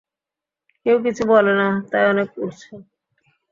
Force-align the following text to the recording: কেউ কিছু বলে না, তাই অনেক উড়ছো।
কেউ 0.85 0.97
কিছু 1.05 1.23
বলে 1.25 1.53
না, 1.53 1.67
তাই 1.91 2.03
অনেক 2.07 2.29
উড়ছো। 2.37 2.73